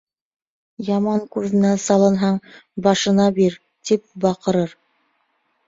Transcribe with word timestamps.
Яман 0.87 1.21
күҙенә 1.35 1.73
салынһаң, 1.83 2.41
«башына 2.89 3.29
бир» 3.39 3.61
тип 3.93 4.05
баҡырыр. 4.27 4.77